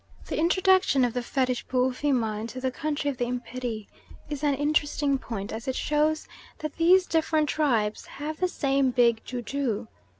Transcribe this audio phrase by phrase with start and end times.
[0.29, 3.85] The introduction of the Fetish Boofima into the country of the Imperi
[4.31, 6.27] is an interesting point as it shows
[6.57, 9.87] that these different tribes have the same big ju ju.